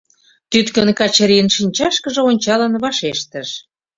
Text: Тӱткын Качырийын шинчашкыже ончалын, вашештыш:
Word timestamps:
Тӱткын 0.51 0.89
Качырийын 0.99 1.47
шинчашкыже 1.55 2.21
ончалын, 2.29 2.73
вашештыш: 2.83 3.49